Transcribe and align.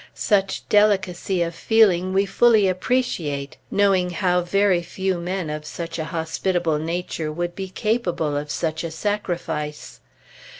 Such 0.15 0.67
delicacy 0.67 1.43
of 1.43 1.53
feeling 1.53 2.11
we 2.11 2.25
fully 2.25 2.67
appreciate, 2.67 3.57
knowing 3.69 4.09
how 4.09 4.41
very 4.41 4.81
few 4.81 5.19
men 5.19 5.51
of 5.51 5.63
such 5.63 5.99
a 5.99 6.05
hospitable 6.05 6.79
nature 6.79 7.31
would 7.31 7.53
be 7.53 7.69
capable 7.69 8.35
of 8.35 8.49
such 8.49 8.83
a 8.83 8.89
sacrifice. 8.89 9.99